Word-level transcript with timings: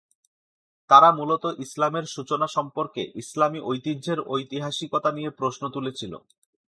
তারা 0.89 1.09
মূলত 1.11 1.43
ইসলামের 1.59 2.05
সূচনা 2.05 2.47
সম্পর্কে 2.47 3.01
ইসলামী 3.15 3.59
ঐতিহ্যের 3.61 4.19
ঐতিহাসিকতা 4.27 5.09
নিয়ে 5.11 5.31
প্রশ্ন 5.31 5.63
তুলেছিল। 5.69 6.13